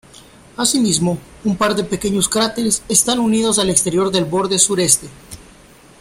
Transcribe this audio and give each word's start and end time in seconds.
Así 0.57 0.79
mismo, 0.79 1.19
un 1.43 1.55
par 1.55 1.75
de 1.75 1.83
pequeños 1.83 2.27
cráteres 2.27 2.81
están 2.89 3.19
unidos 3.19 3.59
al 3.59 3.69
exterior 3.69 4.09
del 4.09 4.25
borde 4.25 4.57
sureste. 4.57 5.07